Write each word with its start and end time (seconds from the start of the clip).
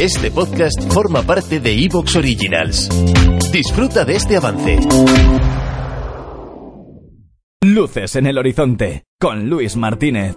Este 0.00 0.30
podcast 0.30 0.92
forma 0.92 1.22
parte 1.22 1.58
de 1.58 1.72
Evox 1.72 2.16
Originals. 2.16 2.90
Disfruta 3.50 4.04
de 4.04 4.16
este 4.16 4.36
avance. 4.36 4.78
Luces 7.62 8.16
en 8.16 8.26
el 8.26 8.36
horizonte 8.36 9.04
con 9.18 9.48
Luis 9.48 9.74
Martínez. 9.76 10.36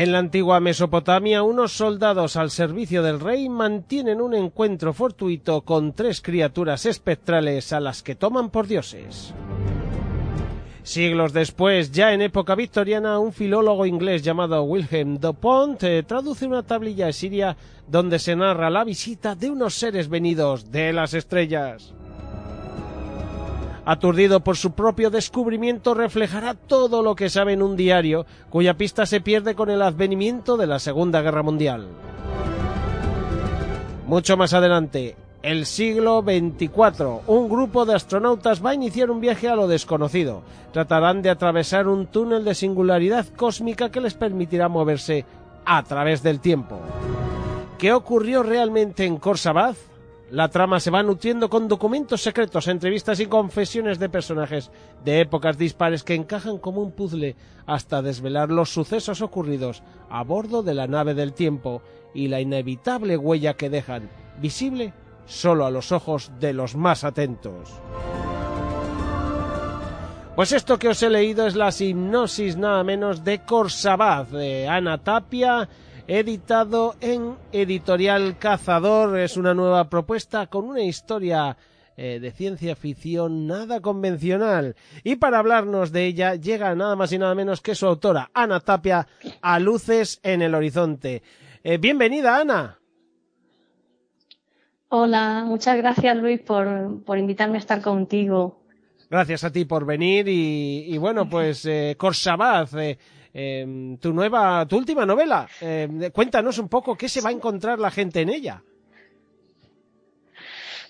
En 0.00 0.12
la 0.12 0.18
antigua 0.18 0.60
Mesopotamia, 0.60 1.42
unos 1.42 1.72
soldados 1.72 2.36
al 2.36 2.50
servicio 2.50 3.02
del 3.02 3.20
rey 3.20 3.50
mantienen 3.50 4.22
un 4.22 4.32
encuentro 4.32 4.94
fortuito 4.94 5.60
con 5.60 5.92
tres 5.92 6.22
criaturas 6.22 6.86
espectrales 6.86 7.70
a 7.74 7.80
las 7.80 8.02
que 8.02 8.14
toman 8.14 8.48
por 8.48 8.66
dioses. 8.66 9.34
Siglos 10.82 11.34
después, 11.34 11.92
ya 11.92 12.14
en 12.14 12.22
época 12.22 12.54
victoriana, 12.54 13.18
un 13.18 13.34
filólogo 13.34 13.84
inglés 13.84 14.22
llamado 14.22 14.62
Wilhelm 14.62 15.18
Dupont 15.18 15.82
eh, 15.82 16.02
traduce 16.02 16.46
una 16.46 16.62
tablilla 16.62 17.12
siria 17.12 17.54
donde 17.86 18.18
se 18.18 18.34
narra 18.34 18.70
la 18.70 18.84
visita 18.84 19.34
de 19.34 19.50
unos 19.50 19.74
seres 19.74 20.08
venidos 20.08 20.72
de 20.72 20.94
las 20.94 21.12
estrellas 21.12 21.92
aturdido 23.90 24.38
por 24.38 24.56
su 24.56 24.70
propio 24.70 25.10
descubrimiento, 25.10 25.94
reflejará 25.94 26.54
todo 26.54 27.02
lo 27.02 27.16
que 27.16 27.28
sabe 27.28 27.54
en 27.54 27.62
un 27.62 27.74
diario, 27.74 28.24
cuya 28.48 28.74
pista 28.74 29.04
se 29.04 29.20
pierde 29.20 29.56
con 29.56 29.68
el 29.68 29.82
advenimiento 29.82 30.56
de 30.56 30.68
la 30.68 30.78
Segunda 30.78 31.22
Guerra 31.22 31.42
Mundial. 31.42 31.88
Mucho 34.06 34.36
más 34.36 34.54
adelante, 34.54 35.16
el 35.42 35.66
siglo 35.66 36.22
XXIV, 36.22 37.22
un 37.26 37.48
grupo 37.48 37.84
de 37.84 37.96
astronautas 37.96 38.64
va 38.64 38.70
a 38.70 38.74
iniciar 38.74 39.10
un 39.10 39.20
viaje 39.20 39.48
a 39.48 39.56
lo 39.56 39.66
desconocido. 39.66 40.42
Tratarán 40.72 41.20
de 41.20 41.30
atravesar 41.30 41.88
un 41.88 42.06
túnel 42.06 42.44
de 42.44 42.54
singularidad 42.54 43.26
cósmica 43.34 43.90
que 43.90 44.00
les 44.00 44.14
permitirá 44.14 44.68
moverse 44.68 45.24
a 45.64 45.82
través 45.82 46.22
del 46.22 46.38
tiempo. 46.38 46.78
¿Qué 47.76 47.92
ocurrió 47.92 48.44
realmente 48.44 49.04
en 49.04 49.16
Korsabaz? 49.16 49.89
La 50.30 50.48
trama 50.48 50.78
se 50.78 50.92
va 50.92 51.02
nutriendo 51.02 51.50
con 51.50 51.66
documentos 51.66 52.22
secretos, 52.22 52.68
entrevistas 52.68 53.18
y 53.18 53.26
confesiones 53.26 53.98
de 53.98 54.08
personajes 54.08 54.70
de 55.04 55.20
épocas 55.20 55.58
dispares 55.58 56.04
que 56.04 56.14
encajan 56.14 56.58
como 56.58 56.82
un 56.82 56.92
puzzle 56.92 57.34
hasta 57.66 58.00
desvelar 58.00 58.48
los 58.48 58.72
sucesos 58.72 59.22
ocurridos 59.22 59.82
a 60.08 60.22
bordo 60.22 60.62
de 60.62 60.74
la 60.74 60.86
nave 60.86 61.14
del 61.14 61.32
tiempo 61.32 61.82
y 62.14 62.28
la 62.28 62.40
inevitable 62.40 63.16
huella 63.16 63.54
que 63.54 63.70
dejan, 63.70 64.08
visible 64.40 64.92
solo 65.26 65.66
a 65.66 65.70
los 65.72 65.90
ojos 65.90 66.30
de 66.38 66.52
los 66.52 66.76
más 66.76 67.02
atentos. 67.02 67.68
Pues 70.36 70.52
esto 70.52 70.78
que 70.78 70.88
os 70.88 71.02
he 71.02 71.10
leído 71.10 71.44
es 71.44 71.56
la 71.56 71.70
hipnosis 71.76 72.56
nada 72.56 72.84
menos 72.84 73.24
de 73.24 73.40
Corsabaz 73.44 74.30
de 74.30 74.68
Ana 74.68 74.98
Tapia 74.98 75.68
editado 76.10 76.96
en 77.00 77.36
Editorial 77.52 78.36
Cazador. 78.36 79.16
Es 79.16 79.36
una 79.36 79.54
nueva 79.54 79.88
propuesta 79.88 80.48
con 80.48 80.64
una 80.64 80.82
historia 80.82 81.56
eh, 81.96 82.18
de 82.20 82.32
ciencia 82.32 82.74
ficción 82.74 83.46
nada 83.46 83.80
convencional. 83.80 84.74
Y 85.04 85.16
para 85.16 85.38
hablarnos 85.38 85.92
de 85.92 86.06
ella 86.06 86.34
llega 86.34 86.74
nada 86.74 86.96
más 86.96 87.12
y 87.12 87.18
nada 87.18 87.36
menos 87.36 87.60
que 87.60 87.76
su 87.76 87.86
autora, 87.86 88.28
Ana 88.34 88.58
Tapia, 88.58 89.06
a 89.40 89.60
Luces 89.60 90.18
en 90.24 90.42
el 90.42 90.56
Horizonte. 90.56 91.22
Eh, 91.62 91.78
bienvenida, 91.78 92.40
Ana. 92.40 92.80
Hola, 94.88 95.44
muchas 95.46 95.76
gracias 95.76 96.16
Luis 96.16 96.40
por, 96.40 97.04
por, 97.04 97.18
invitarme 97.18 97.58
a 97.58 97.60
estar 97.60 97.80
contigo. 97.80 98.58
Gracias 99.08 99.44
a 99.44 99.52
ti 99.52 99.64
por 99.64 99.86
venir 99.86 100.26
y, 100.28 100.98
bueno, 100.98 101.28
pues 101.28 101.64
eh, 101.66 101.94
Corsabaz, 101.96 102.74
eh, 102.74 102.98
eh, 103.32 103.96
tu 104.00 104.12
nueva, 104.12 104.66
tu 104.66 104.76
última 104.76 105.06
novela. 105.06 105.48
Eh, 105.60 106.10
cuéntanos 106.12 106.58
un 106.58 106.68
poco 106.68 106.96
qué 106.96 107.08
se 107.08 107.20
va 107.20 107.30
a 107.30 107.32
encontrar 107.32 107.78
la 107.78 107.90
gente 107.90 108.20
en 108.20 108.28
ella. 108.28 108.62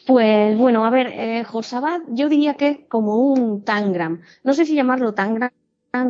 Pues 0.06 0.56
bueno, 0.56 0.84
a 0.84 0.91
ver, 0.91 1.09
eh, 1.09 1.45
Josabad 1.45 2.01
yo 2.09 2.28
diría 2.28 2.55
que 2.55 2.69
es 2.69 2.78
como 2.89 3.17
un 3.17 3.62
tangram. 3.62 4.23
No 4.43 4.55
sé 4.55 4.65
si 4.65 4.75
llamarlo 4.75 5.15
tangram 5.15 5.53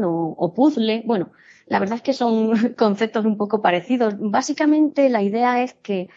o, 0.04 0.34
o 0.38 0.54
puzzle. 0.54 1.02
Bueno, 1.04 1.30
la 1.66 1.78
verdad 1.78 1.96
es 1.96 2.02
que 2.02 2.12
son 2.12 2.74
conceptos 2.78 3.24
un 3.24 3.36
poco 3.36 3.62
parecidos. 3.62 4.14
Básicamente 4.18 5.08
la 5.08 5.22
idea 5.22 5.62
es 5.62 5.74
que 5.74 6.08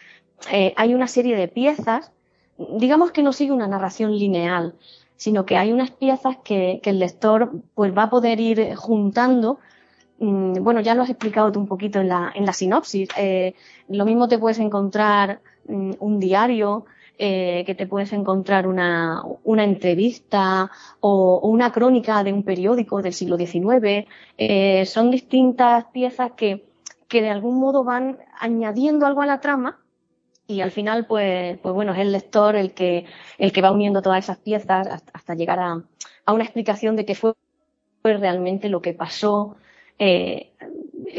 eh, 0.52 0.74
hay 0.78 0.94
una 0.94 1.08
serie 1.08 1.36
de 1.36 1.48
piezas, 1.48 2.12
digamos 2.58 3.12
que 3.12 3.24
no 3.24 3.34
sigue 3.34 3.52
una 3.52 3.68
narración 3.68 4.18
lineal, 4.18 4.76
sino 5.16 5.46
que 5.46 5.58
hay 5.58 5.72
unas 5.72 5.92
piezas 5.92 6.38
que, 6.44 6.80
que 6.84 6.90
el 6.90 7.00
lector 7.00 7.52
pues 7.76 7.96
va 7.96 8.04
a 8.04 8.10
poder 8.10 8.40
ir 8.40 8.76
juntando 8.76 9.60
bueno, 10.20 10.82
ya 10.82 10.96
lo 10.96 11.04
has 11.04 11.10
explicado 11.10 11.52
tú 11.52 11.60
un 11.60 11.68
poquito 11.68 12.00
en 12.00 12.08
la, 12.08 12.32
en 12.34 12.46
la 12.46 12.54
sinopsis. 12.54 13.10
Eh, 13.18 13.56
lo 13.90 14.06
mismo 14.06 14.28
te 14.28 14.38
puedes 14.38 14.60
encontrar 14.60 15.42
mm, 15.68 15.92
un 16.00 16.20
diario, 16.20 16.86
eh, 17.18 17.64
que 17.66 17.76
te 17.76 17.86
puedes 17.86 18.12
encontrar 18.12 18.68
una, 18.68 19.22
una 19.44 19.64
entrevista 19.64 20.72
o, 21.00 21.40
o, 21.44 21.48
una 21.48 21.72
crónica 21.72 22.24
de 22.24 22.34
un 22.34 22.44
periódico 22.44 23.02
del 23.02 23.14
siglo 23.14 23.38
XIX. 23.38 24.08
Eh, 24.38 24.86
son 24.86 25.12
distintas 25.12 25.86
piezas 25.94 26.32
que, 26.32 26.66
que 27.08 27.22
de 27.22 27.30
algún 27.30 27.60
modo 27.60 27.84
van 27.84 28.18
añadiendo 28.40 29.06
algo 29.06 29.22
a 29.22 29.28
la 29.28 29.42
trama 29.42 29.80
y 30.48 30.62
al 30.62 30.72
final, 30.72 31.06
pues, 31.06 31.58
pues 31.60 31.74
bueno, 31.74 31.94
es 31.94 32.00
el 32.00 32.12
lector 32.12 32.56
el 32.56 32.74
que, 32.74 33.06
el 33.38 33.52
que 33.52 33.62
va 33.62 33.72
uniendo 33.72 34.02
todas 34.02 34.24
esas 34.24 34.38
piezas 34.40 34.88
hasta, 34.88 35.12
hasta 35.14 35.36
llegar 35.36 35.60
a, 35.60 35.84
a, 36.26 36.34
una 36.34 36.44
explicación 36.44 36.96
de 36.96 37.06
qué 37.06 37.16
fue 37.16 37.34
realmente 38.04 38.70
lo 38.70 38.82
que 38.82 38.94
pasó 38.94 39.56
eh, 40.00 40.52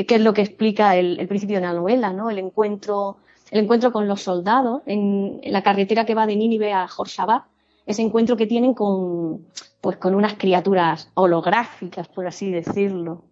que 0.07 0.15
es 0.15 0.21
lo 0.21 0.35
que 0.35 0.43
explica 0.43 0.97
el, 0.97 1.21
el, 1.21 1.29
principio 1.29 1.57
de 1.57 1.67
la 1.67 1.73
novela, 1.73 2.13
¿no? 2.13 2.31
El 2.31 2.39
encuentro, 2.39 3.19
el 3.51 3.65
encuentro 3.65 3.93
con 3.93 4.09
los 4.09 4.23
soldados 4.23 4.83
en, 4.87 5.41
en 5.43 5.53
la 5.53 5.63
carretera 5.63 6.05
que 6.05 6.15
va 6.15 6.27
de 6.27 6.37
Nínive 6.37 6.73
a 6.73 6.89
Jorsabad, 6.89 7.43
ese 7.87 8.03
encuentro 8.03 8.37
que 8.37 8.47
tienen 8.47 8.75
con, 8.75 9.47
pues, 9.81 9.97
con 9.99 10.15
unas 10.15 10.35
criaturas 10.35 11.11
holográficas, 11.15 12.09
por 12.09 12.27
así 12.27 12.51
decirlo. 12.51 13.25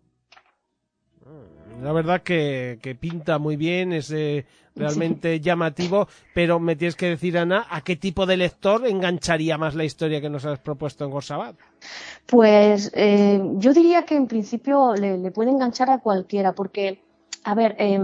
La 1.82 1.92
verdad 1.92 2.22
que, 2.22 2.78
que 2.82 2.94
pinta 2.94 3.38
muy 3.38 3.56
bien, 3.56 3.92
es 3.92 4.10
eh, 4.12 4.46
realmente 4.76 5.34
sí. 5.34 5.40
llamativo, 5.40 6.06
pero 6.34 6.60
me 6.60 6.76
tienes 6.76 6.94
que 6.94 7.06
decir, 7.06 7.38
Ana, 7.38 7.66
¿a 7.70 7.80
qué 7.80 7.96
tipo 7.96 8.26
de 8.26 8.36
lector 8.36 8.86
engancharía 8.86 9.58
más 9.58 9.74
la 9.74 9.84
historia 9.84 10.20
que 10.20 10.30
nos 10.30 10.44
has 10.44 10.60
propuesto 10.60 11.04
en 11.04 11.10
Gorsabat? 11.10 11.56
Pues 12.26 12.90
eh, 12.94 13.42
yo 13.56 13.72
diría 13.72 14.04
que 14.04 14.16
en 14.16 14.26
principio 14.26 14.94
le, 14.94 15.30
puede 15.30 15.50
enganchar 15.50 15.90
a 15.90 15.98
cualquiera, 15.98 16.54
porque, 16.54 17.02
a 17.44 17.54
ver, 17.54 17.76
eh, 17.78 17.98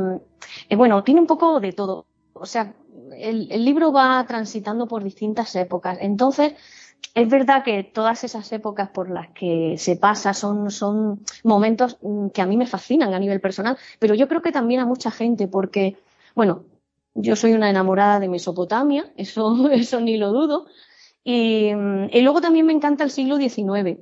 bueno, 0.77 1.05
tiene 1.05 1.21
un 1.21 1.27
poco 1.27 1.61
de 1.61 1.73
todo. 1.73 2.07
O 2.35 2.47
sea, 2.47 2.75
el, 3.17 3.51
el 3.51 3.65
libro 3.65 3.93
va 3.93 4.25
transitando 4.27 4.87
por 4.87 5.03
distintas 5.03 5.55
épocas. 5.57 5.99
Entonces, 6.01 6.55
es 7.15 7.29
verdad 7.29 7.65
que 7.65 7.83
todas 7.85 8.23
esas 8.25 8.51
épocas 8.53 8.91
por 8.91 9.11
las 9.11 9.29
que 9.31 9.77
se 9.79 9.97
pasa 9.97 10.35
son, 10.35 10.71
son 10.71 11.21
momentos 11.43 11.99
que 12.33 12.43
a 12.43 12.47
mí 12.47 12.57
me 12.57 12.67
fascinan 12.67 13.15
a 13.15 13.19
nivel 13.19 13.41
personal, 13.41 13.77
pero 13.99 14.15
yo 14.15 14.29
creo 14.29 14.43
que 14.43 14.53
también 14.53 14.81
a 14.81 14.87
mucha 14.87 15.11
gente, 15.11 15.49
porque, 15.49 15.97
bueno, 16.35 16.65
yo 17.15 17.35
soy 17.35 17.53
una 17.55 17.71
enamorada 17.71 18.21
de 18.21 18.29
Mesopotamia, 18.29 19.13
eso, 19.17 19.69
eso 19.73 20.01
ni 20.01 20.17
lo 20.17 20.33
dudo, 20.33 20.67
y, 21.31 21.73
y 22.11 22.23
luego 22.23 22.41
también 22.41 22.65
me 22.65 22.73
encanta 22.73 23.05
el 23.05 23.11
siglo 23.11 23.37
XIX, 23.37 23.99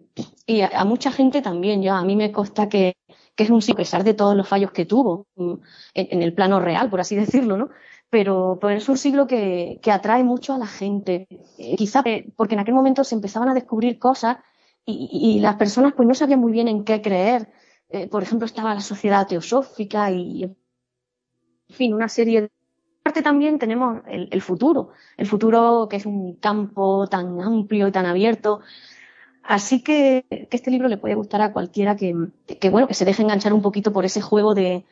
y 0.46 0.60
a, 0.60 0.84
mucha 0.84 1.10
gente 1.10 1.42
también, 1.42 1.82
ya 1.82 1.98
a 1.98 2.04
mí 2.04 2.14
me 2.14 2.30
consta 2.30 2.68
que, 2.68 2.94
que 3.34 3.42
es 3.42 3.50
un 3.50 3.62
siglo, 3.62 3.74
a 3.74 3.78
pesar 3.78 4.04
de 4.04 4.14
todos 4.14 4.36
los 4.36 4.46
fallos 4.48 4.70
que 4.70 4.84
tuvo 4.84 5.26
en, 5.36 5.58
en 5.94 6.22
el 6.22 6.34
plano 6.34 6.60
real, 6.60 6.88
por 6.88 7.00
así 7.00 7.16
decirlo, 7.24 7.56
¿no? 7.56 7.70
pero, 8.10 8.60
es 8.70 8.88
un 8.88 8.96
siglo 8.96 9.26
que, 9.26 9.80
que, 9.82 9.90
atrae 9.90 10.22
mucho 10.22 10.54
a 10.54 10.58
la 10.58 10.68
gente. 10.68 11.26
Eh, 11.58 11.74
quizá 11.76 12.04
porque 12.36 12.54
en 12.54 12.60
aquel 12.60 12.74
momento 12.74 13.02
se 13.02 13.16
empezaban 13.16 13.48
a 13.48 13.54
descubrir 13.54 13.98
cosas 13.98 14.36
y, 14.84 15.08
y, 15.10 15.40
las 15.40 15.56
personas 15.56 15.94
pues 15.94 16.06
no 16.06 16.14
sabían 16.14 16.38
muy 16.40 16.52
bien 16.52 16.68
en 16.68 16.84
qué 16.84 17.02
creer. 17.02 17.50
Eh, 17.88 18.08
por 18.08 18.22
ejemplo, 18.22 18.46
estaba 18.46 18.72
la 18.74 18.80
sociedad 18.80 19.26
teosófica 19.26 20.12
y, 20.12 20.44
en 20.44 20.56
fin, 21.70 21.92
una 21.92 22.08
serie 22.08 22.50
de... 23.06 23.10
Aparte 23.10 23.22
también 23.22 23.58
tenemos 23.58 24.02
el, 24.08 24.42
futuro, 24.42 24.90
el 25.16 25.26
futuro 25.26 25.86
que 25.88 25.96
es 25.96 26.06
un 26.06 26.34
campo 26.34 27.06
tan 27.08 27.40
amplio 27.40 27.88
y 27.88 27.92
tan 27.92 28.06
abierto. 28.06 28.60
Así 29.42 29.82
que, 29.82 30.24
este 30.50 30.70
libro 30.70 30.88
le 30.88 30.96
puede 30.96 31.14
gustar 31.14 31.40
a 31.40 31.52
cualquiera 31.52 31.96
que, 31.96 32.12
bueno, 32.70 32.88
que 32.88 32.94
se 32.94 33.04
deje 33.04 33.22
enganchar 33.22 33.52
un 33.52 33.62
poquito 33.62 33.92
por 33.92 34.04
ese 34.04 34.20
juego 34.20 34.54
de, 34.54 34.84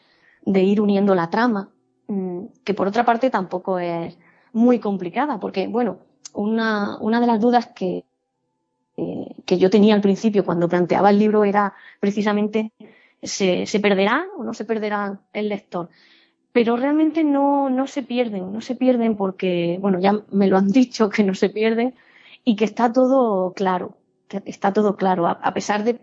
de 0.46 0.62
ir 0.62 0.80
uniendo 0.80 1.14
la 1.14 1.30
trama 1.30 1.70
Mm, 2.06 2.46
que 2.64 2.74
por 2.74 2.86
otra 2.86 3.04
parte 3.04 3.30
tampoco 3.30 3.78
es 3.78 4.18
muy 4.52 4.78
complicada, 4.78 5.40
porque, 5.40 5.66
bueno, 5.68 5.98
una, 6.34 6.98
una 7.00 7.20
de 7.20 7.26
las 7.26 7.40
dudas 7.40 7.68
que, 7.74 8.04
eh, 8.96 9.34
que 9.46 9.58
yo 9.58 9.70
tenía 9.70 9.94
al 9.94 10.00
principio 10.02 10.44
cuando 10.44 10.68
planteaba 10.68 11.10
el 11.10 11.18
libro 11.18 11.44
era 11.44 11.74
precisamente 12.00 12.72
¿se, 13.22 13.66
se 13.66 13.80
perderá 13.80 14.26
o 14.36 14.44
no 14.44 14.54
se 14.54 14.64
perderá 14.64 15.20
el 15.32 15.48
lector? 15.48 15.88
Pero 16.54 16.76
realmente 16.76 17.24
no, 17.24 17.68
no 17.68 17.88
se 17.88 18.04
pierden, 18.04 18.52
no 18.52 18.60
se 18.60 18.76
pierden 18.76 19.16
porque, 19.16 19.76
bueno, 19.80 19.98
ya 19.98 20.22
me 20.30 20.46
lo 20.46 20.56
han 20.56 20.68
dicho 20.70 21.10
que 21.10 21.24
no 21.24 21.34
se 21.34 21.50
pierden 21.50 21.94
y 22.44 22.54
que 22.54 22.64
está 22.64 22.92
todo 22.92 23.52
claro, 23.54 23.96
que 24.28 24.40
está 24.46 24.72
todo 24.72 24.94
claro, 24.94 25.26
a, 25.26 25.52
pesar 25.52 25.82
de, 25.82 25.98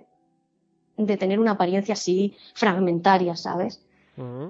de, 0.97 1.15
tener 1.15 1.39
una 1.39 1.51
apariencia 1.51 1.93
así 1.93 2.35
fragmentaria, 2.53 3.37
¿sabes? 3.37 3.81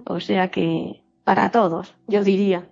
O 0.06 0.20
sea 0.20 0.50
que 0.50 1.02
para 1.24 1.52
todos, 1.52 1.94
yo 2.08 2.24
diría. 2.24 2.68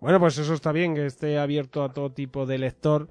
Bueno, 0.00 0.18
pues 0.18 0.38
eso 0.38 0.54
está 0.54 0.72
bien, 0.72 0.94
que 0.94 1.04
esté 1.04 1.38
abierto 1.38 1.84
a 1.84 1.92
todo 1.92 2.10
tipo 2.10 2.46
de 2.46 2.58
lector. 2.58 3.08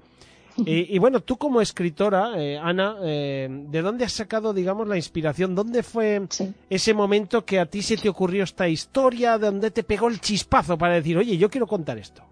Y, 0.66 0.98
bueno, 0.98 1.20
tú 1.20 1.36
como 1.36 1.60
escritora, 1.60 2.32
eh, 2.36 2.58
Ana, 2.58 2.96
eh, 3.02 3.48
¿de 3.50 3.82
dónde 3.82 4.04
has 4.04 4.12
sacado, 4.12 4.52
digamos, 4.52 4.86
la 4.88 4.96
inspiración? 4.96 5.54
¿Dónde 5.54 5.82
fue 5.82 6.22
ese 6.68 6.94
momento 6.94 7.44
que 7.44 7.60
a 7.60 7.66
ti 7.66 7.82
se 7.82 7.96
te 7.96 8.08
ocurrió 8.08 8.44
esta 8.44 8.68
historia, 8.68 9.38
de 9.38 9.46
donde 9.46 9.70
te 9.70 9.82
pegó 9.82 10.08
el 10.08 10.20
chispazo 10.20 10.76
para 10.76 10.94
decir, 10.94 11.16
oye, 11.16 11.36
yo 11.36 11.50
quiero 11.50 11.66
contar 11.66 11.98
esto? 11.98 12.22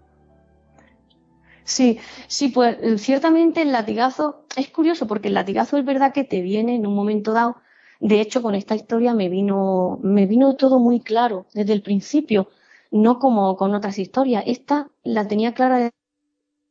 Sí, 1.63 1.99
sí, 2.27 2.49
pues 2.49 2.77
ciertamente 2.99 3.61
el 3.61 3.71
latigazo 3.71 4.45
es 4.55 4.69
curioso 4.69 5.05
porque 5.05 5.27
el 5.27 5.35
latigazo 5.35 5.77
es 5.77 5.85
verdad 5.85 6.13
que 6.13 6.23
te 6.23 6.41
viene 6.41 6.73
en 6.73 6.87
un 6.87 6.95
momento 6.95 7.31
dado. 7.31 7.57
De 7.99 8.21
hecho, 8.21 8.41
con 8.41 8.55
esta 8.55 8.75
historia 8.75 9.13
me 9.13 9.29
vino, 9.29 9.99
me 10.01 10.25
vino 10.25 10.55
todo 10.55 10.79
muy 10.79 10.99
claro 10.99 11.45
desde 11.53 11.73
el 11.73 11.83
principio, 11.83 12.49
no 12.91 13.19
como 13.19 13.55
con 13.55 13.75
otras 13.75 13.99
historias. 13.99 14.43
Esta 14.47 14.89
la 15.03 15.27
tenía 15.27 15.53
clara 15.53 15.91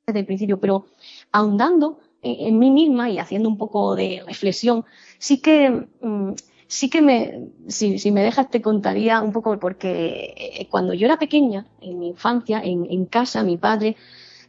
desde 0.07 0.21
el 0.21 0.27
principio, 0.27 0.59
pero 0.59 0.87
ahondando 1.33 2.01
en, 2.23 2.59
mí 2.59 2.71
misma 2.71 3.11
y 3.11 3.19
haciendo 3.19 3.49
un 3.49 3.59
poco 3.59 3.95
de 3.95 4.23
reflexión, 4.27 4.85
sí 5.19 5.41
que, 5.41 5.87
mm, 6.01 6.33
sí 6.67 6.91
que 6.91 7.03
me, 7.03 7.49
si, 7.69 7.99
si, 7.99 8.11
me 8.13 8.23
dejas 8.23 8.51
te 8.51 8.61
contaría 8.61 9.21
un 9.23 9.33
poco 9.33 9.59
porque 9.59 10.35
eh, 10.37 10.69
cuando 10.71 10.95
yo 10.95 11.07
era 11.07 11.19
pequeña, 11.19 11.67
en 11.81 11.99
mi 11.99 12.09
infancia, 12.09 12.61
en, 12.63 13.07
casa, 13.07 13.43
mi 13.43 13.57
padre, 13.57 13.97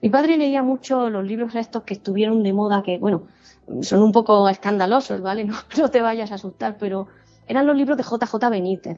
mi 0.02 0.10
padre 0.10 0.38
leía 0.38 0.64
mucho 0.64 1.10
los 1.10 1.26
libros 1.26 1.56
estos 1.56 1.84
que 1.84 1.94
estuvieron 1.94 2.44
de 2.44 2.54
moda, 2.54 2.84
que 2.84 2.98
bueno, 2.98 3.28
son 3.82 4.02
un 4.02 4.12
poco 4.12 4.50
escandalosos, 4.50 5.22
¿vale? 5.22 5.46
No, 5.46 5.56
no 5.78 5.90
te 5.92 6.02
vayas 6.02 6.32
a 6.32 6.36
asustar, 6.36 6.78
pero 6.78 7.08
eran 7.48 7.68
los 7.68 7.76
libros 7.76 7.98
de 7.98 8.04
JJ 8.04 8.50
Benítez 8.50 8.98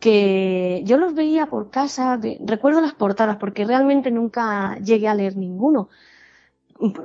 que 0.00 0.82
yo 0.84 0.96
los 0.96 1.14
veía 1.14 1.46
por 1.46 1.70
casa, 1.70 2.20
recuerdo 2.40 2.80
las 2.80 2.94
portadas 2.94 3.36
porque 3.36 3.64
realmente 3.64 4.10
nunca 4.10 4.78
llegué 4.78 5.08
a 5.08 5.14
leer 5.14 5.36
ninguno, 5.36 5.88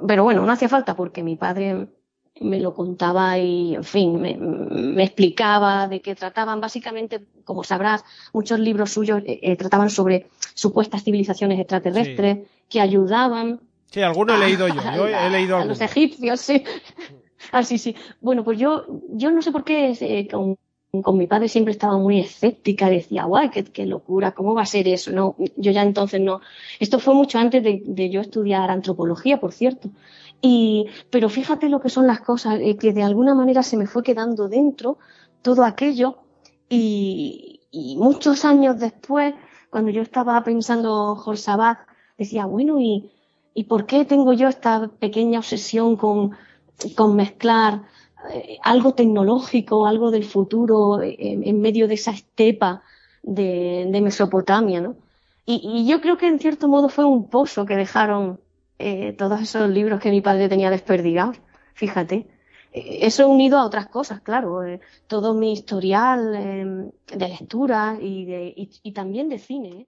pero 0.08 0.24
bueno, 0.24 0.46
no 0.46 0.52
hacía 0.52 0.70
falta 0.70 0.96
porque 0.96 1.24
mi 1.24 1.36
padre 1.36 1.88
me 2.42 2.60
lo 2.60 2.74
contaba 2.74 3.38
y, 3.38 3.76
en 3.76 3.84
fin, 3.84 4.20
me, 4.20 5.04
explicaba 5.04 5.88
de 5.88 6.02
qué 6.02 6.16
trataban. 6.16 6.62
Básicamente, 6.62 7.24
como 7.44 7.64
sabrás, 7.64 8.04
muchos 8.34 8.60
libros 8.60 8.92
suyos 8.92 9.22
eh, 9.26 9.40
eh, 9.42 9.56
trataban 9.56 9.90
sobre 9.90 10.28
supuestas 10.54 11.04
civilizaciones 11.04 11.60
extraterrestres 11.60 12.48
que 12.70 12.82
ayudaban. 12.82 13.60
Sí, 13.92 14.02
algunos 14.02 14.38
he 14.38 14.46
leído 14.46 14.68
yo. 14.68 14.82
Yo 14.96 15.08
he 15.08 15.30
leído 15.30 15.58
a 15.58 15.66
los 15.66 15.82
egipcios, 15.82 16.42
sí. 16.42 16.64
Ah, 17.52 17.64
sí, 17.64 17.78
sí. 17.78 17.96
Bueno, 18.22 18.44
pues 18.44 18.58
yo, 18.58 18.86
yo 19.10 19.30
no 19.30 19.42
sé 19.42 19.52
por 19.52 19.64
qué 19.64 19.96
eh, 20.00 20.28
con 20.28 20.58
mi 20.94 21.26
padre 21.26 21.50
siempre 21.50 21.72
estaba 21.72 21.98
muy 21.98 22.20
escéptica, 22.20 22.88
decía, 22.88 23.24
guay, 23.24 23.50
qué, 23.50 23.86
locura, 23.88 24.34
¿cómo 24.34 24.54
va 24.54 24.62
a 24.62 24.68
ser 24.68 24.88
eso? 24.88 25.12
No, 25.12 25.36
yo 25.58 25.72
ya 25.72 25.82
entonces 25.82 26.22
no. 26.22 26.40
Esto 26.80 27.00
fue 27.00 27.16
mucho 27.16 27.40
antes 27.40 27.64
de, 27.64 28.10
yo 28.12 28.22
estudiar 28.22 28.70
antropología, 28.70 29.40
por 29.40 29.54
cierto. 29.54 29.90
Y, 30.40 30.86
pero 31.10 31.30
fíjate 31.30 31.68
lo 31.70 31.82
que 31.82 31.90
son 31.90 32.06
las 32.06 32.22
cosas, 32.22 32.60
eh, 32.62 32.78
que 32.78 32.94
de 32.94 33.02
alguna 33.02 33.34
manera 33.34 33.64
se 33.64 33.76
me 33.76 33.88
fue 33.88 34.04
quedando 34.04 34.48
dentro 34.48 35.00
todo 35.42 35.64
aquello 35.64 36.18
y, 36.70 37.60
muchos 37.98 38.46
años 38.46 38.80
después, 38.80 39.34
cuando 39.72 39.90
yo 39.90 40.04
estaba 40.04 40.44
pensando 40.44 41.16
Jorsabat, 41.16 41.80
decía, 42.20 42.46
bueno, 42.46 42.80
¿y, 42.80 43.12
¿y 43.56 43.64
por 43.64 43.88
qué 43.88 44.06
tengo 44.06 44.34
yo 44.34 44.48
esta 44.48 44.92
pequeña 45.00 45.40
obsesión 45.40 45.96
con, 45.96 46.34
con 46.96 47.16
mezclar 47.16 47.82
algo 48.64 48.94
tecnológico, 48.94 49.88
algo 49.88 50.12
del 50.12 50.24
futuro 50.24 51.02
eh, 51.02 51.16
en, 51.20 51.62
medio 51.62 51.88
de 51.88 51.96
esa 51.96 52.12
estepa 52.12 52.84
de, 53.22 54.00
Mesopotamia, 54.02 54.82
¿no? 54.82 54.96
Y, 55.46 55.86
yo 55.88 56.02
creo 56.02 56.18
que 56.18 56.28
en 56.28 56.40
cierto 56.40 56.68
modo 56.68 56.90
fue 56.90 57.06
un 57.06 57.30
pozo 57.30 57.66
que 57.66 57.76
dejaron 57.76 58.40
eh, 58.80 59.14
todos 59.14 59.42
esos 59.42 59.70
libros 59.70 60.00
que 60.00 60.12
mi 60.12 60.22
padre 60.22 60.50
tenía 60.50 60.70
desperdigados, 60.70 61.38
fíjate. 61.74 62.28
Eso 62.72 63.30
unido 63.30 63.60
a 63.60 63.66
otras 63.66 63.88
cosas, 63.88 64.22
claro, 64.22 64.62
todo 65.08 65.36
mi 65.36 65.54
historial 65.54 66.92
de 67.06 67.28
lectura 67.28 67.98
y, 68.02 68.26
de, 68.26 68.54
y 68.56 68.92
también 68.94 69.30
de 69.30 69.38
cine. 69.38 69.88